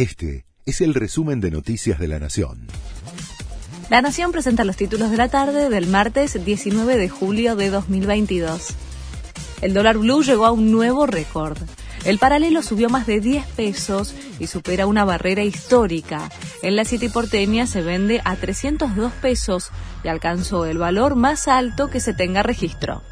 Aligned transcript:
Este 0.00 0.46
es 0.64 0.80
el 0.80 0.94
resumen 0.94 1.42
de 1.42 1.50
Noticias 1.50 1.98
de 1.98 2.08
la 2.08 2.18
Nación. 2.18 2.68
La 3.90 4.00
Nación 4.00 4.32
presenta 4.32 4.64
los 4.64 4.76
títulos 4.76 5.10
de 5.10 5.18
la 5.18 5.28
tarde 5.28 5.68
del 5.68 5.88
martes 5.88 6.42
19 6.42 6.96
de 6.96 7.10
julio 7.10 7.54
de 7.54 7.68
2022. 7.68 8.68
El 9.60 9.74
dólar 9.74 9.98
blue 9.98 10.22
llegó 10.22 10.46
a 10.46 10.52
un 10.52 10.72
nuevo 10.72 11.04
récord. 11.04 11.58
El 12.06 12.18
paralelo 12.18 12.62
subió 12.62 12.88
más 12.88 13.06
de 13.06 13.20
10 13.20 13.44
pesos 13.48 14.14
y 14.38 14.46
supera 14.46 14.86
una 14.86 15.04
barrera 15.04 15.42
histórica. 15.42 16.30
En 16.62 16.76
la 16.76 16.86
City 16.86 17.10
porteña 17.10 17.66
se 17.66 17.82
vende 17.82 18.22
a 18.24 18.36
302 18.36 19.12
pesos 19.20 19.70
y 20.02 20.08
alcanzó 20.08 20.64
el 20.64 20.78
valor 20.78 21.14
más 21.14 21.46
alto 21.46 21.90
que 21.90 22.00
se 22.00 22.14
tenga 22.14 22.42
registro. 22.42 23.02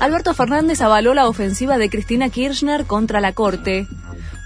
Alberto 0.00 0.34
Fernández 0.34 0.80
avaló 0.80 1.14
la 1.14 1.28
ofensiva 1.28 1.78
de 1.78 1.88
Cristina 1.88 2.28
Kirchner 2.28 2.86
contra 2.86 3.20
la 3.20 3.34
Corte. 3.34 3.86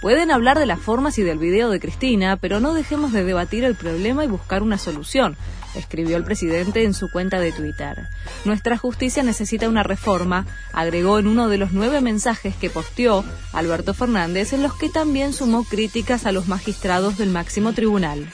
Pueden 0.00 0.30
hablar 0.30 0.58
de 0.58 0.66
las 0.66 0.78
formas 0.78 1.18
y 1.18 1.22
del 1.22 1.38
video 1.38 1.70
de 1.70 1.80
Cristina, 1.80 2.36
pero 2.36 2.60
no 2.60 2.74
dejemos 2.74 3.12
de 3.12 3.24
debatir 3.24 3.64
el 3.64 3.74
problema 3.74 4.24
y 4.24 4.28
buscar 4.28 4.62
una 4.62 4.76
solución, 4.76 5.36
escribió 5.74 6.16
el 6.16 6.24
presidente 6.24 6.84
en 6.84 6.92
su 6.92 7.10
cuenta 7.10 7.40
de 7.40 7.50
Twitter. 7.50 8.08
Nuestra 8.44 8.76
justicia 8.76 9.22
necesita 9.22 9.68
una 9.68 9.82
reforma, 9.82 10.46
agregó 10.72 11.18
en 11.18 11.26
uno 11.26 11.48
de 11.48 11.58
los 11.58 11.72
nueve 11.72 12.02
mensajes 12.02 12.54
que 12.56 12.70
posteó 12.70 13.24
Alberto 13.52 13.94
Fernández, 13.94 14.52
en 14.52 14.62
los 14.62 14.74
que 14.74 14.90
también 14.90 15.32
sumó 15.32 15.64
críticas 15.64 16.26
a 16.26 16.32
los 16.32 16.46
magistrados 16.46 17.16
del 17.16 17.30
máximo 17.30 17.72
tribunal. 17.72 18.26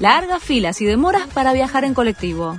Largas 0.00 0.42
filas 0.42 0.80
y 0.80 0.86
demoras 0.86 1.28
para 1.28 1.52
viajar 1.52 1.84
en 1.84 1.94
colectivo 1.94 2.58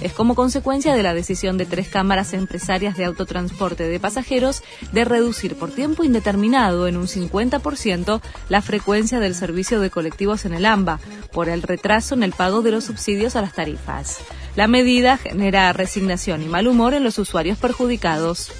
es 0.00 0.12
como 0.12 0.34
consecuencia 0.34 0.94
de 0.94 1.02
la 1.02 1.14
decisión 1.14 1.58
de 1.58 1.66
tres 1.66 1.88
cámaras 1.88 2.32
empresarias 2.32 2.96
de 2.96 3.04
autotransporte 3.04 3.84
de 3.84 4.00
pasajeros 4.00 4.62
de 4.92 5.04
reducir 5.04 5.56
por 5.56 5.70
tiempo 5.70 6.04
indeterminado 6.04 6.86
en 6.88 6.96
un 6.96 7.06
50% 7.06 8.20
la 8.48 8.62
frecuencia 8.62 9.20
del 9.20 9.34
servicio 9.34 9.80
de 9.80 9.90
colectivos 9.90 10.44
en 10.44 10.54
el 10.54 10.66
AMBA 10.66 11.00
por 11.32 11.48
el 11.48 11.62
retraso 11.62 12.14
en 12.14 12.22
el 12.22 12.32
pago 12.32 12.62
de 12.62 12.70
los 12.70 12.84
subsidios 12.84 13.36
a 13.36 13.42
las 13.42 13.54
tarifas. 13.54 14.18
La 14.56 14.68
medida 14.68 15.16
genera 15.16 15.72
resignación 15.72 16.42
y 16.42 16.46
mal 16.46 16.68
humor 16.68 16.94
en 16.94 17.04
los 17.04 17.18
usuarios 17.18 17.58
perjudicados. 17.58 18.52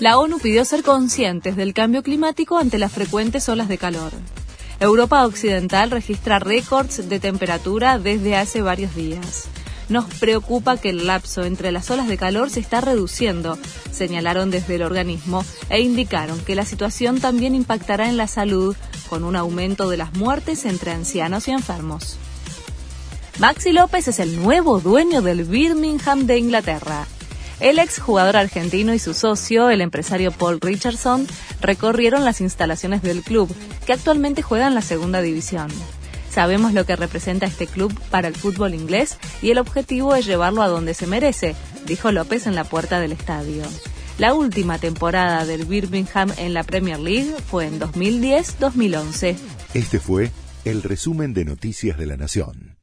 La 0.00 0.18
ONU 0.18 0.38
pidió 0.38 0.64
ser 0.64 0.82
conscientes 0.82 1.56
del 1.56 1.74
cambio 1.74 2.02
climático 2.02 2.58
ante 2.58 2.78
las 2.78 2.92
frecuentes 2.92 3.48
olas 3.48 3.68
de 3.68 3.78
calor. 3.78 4.12
Europa 4.78 5.26
Occidental 5.26 5.90
registra 5.90 6.38
récords 6.38 7.08
de 7.08 7.18
temperatura 7.18 7.98
desde 7.98 8.36
hace 8.36 8.62
varios 8.62 8.94
días. 8.94 9.48
Nos 9.88 10.04
preocupa 10.14 10.76
que 10.76 10.90
el 10.90 11.06
lapso 11.06 11.44
entre 11.44 11.72
las 11.72 11.90
olas 11.90 12.08
de 12.08 12.18
calor 12.18 12.50
se 12.50 12.60
está 12.60 12.80
reduciendo, 12.80 13.58
señalaron 13.90 14.50
desde 14.50 14.74
el 14.74 14.82
organismo 14.82 15.44
e 15.70 15.80
indicaron 15.80 16.38
que 16.40 16.54
la 16.54 16.66
situación 16.66 17.20
también 17.20 17.54
impactará 17.54 18.08
en 18.08 18.18
la 18.18 18.26
salud 18.26 18.76
con 19.08 19.24
un 19.24 19.34
aumento 19.34 19.88
de 19.88 19.96
las 19.96 20.14
muertes 20.14 20.66
entre 20.66 20.92
ancianos 20.92 21.48
y 21.48 21.52
enfermos. 21.52 22.18
Maxi 23.38 23.72
López 23.72 24.08
es 24.08 24.18
el 24.18 24.42
nuevo 24.42 24.80
dueño 24.80 25.22
del 25.22 25.44
Birmingham 25.44 26.26
de 26.26 26.38
Inglaterra. 26.38 27.06
El 27.60 27.78
exjugador 27.78 28.36
argentino 28.36 28.94
y 28.94 28.98
su 28.98 29.14
socio, 29.14 29.70
el 29.70 29.80
empresario 29.80 30.32
Paul 30.32 30.60
Richardson, 30.60 31.26
recorrieron 31.60 32.24
las 32.24 32.40
instalaciones 32.40 33.02
del 33.02 33.22
club, 33.22 33.52
que 33.86 33.92
actualmente 33.92 34.42
juega 34.42 34.68
en 34.68 34.74
la 34.74 34.82
segunda 34.82 35.22
división. 35.22 35.68
Sabemos 36.38 36.72
lo 36.72 36.86
que 36.86 36.94
representa 36.94 37.46
este 37.46 37.66
club 37.66 37.92
para 38.12 38.28
el 38.28 38.36
fútbol 38.36 38.72
inglés 38.72 39.18
y 39.42 39.50
el 39.50 39.58
objetivo 39.58 40.14
es 40.14 40.24
llevarlo 40.24 40.62
a 40.62 40.68
donde 40.68 40.94
se 40.94 41.08
merece, 41.08 41.56
dijo 41.84 42.12
López 42.12 42.46
en 42.46 42.54
la 42.54 42.62
puerta 42.62 43.00
del 43.00 43.10
estadio. 43.10 43.64
La 44.18 44.34
última 44.34 44.78
temporada 44.78 45.44
del 45.44 45.64
Birmingham 45.64 46.32
en 46.38 46.54
la 46.54 46.62
Premier 46.62 47.00
League 47.00 47.34
fue 47.50 47.66
en 47.66 47.80
2010-2011. 47.80 49.34
Este 49.74 49.98
fue 49.98 50.30
el 50.64 50.84
resumen 50.84 51.34
de 51.34 51.44
Noticias 51.44 51.98
de 51.98 52.06
la 52.06 52.16
Nación. 52.16 52.77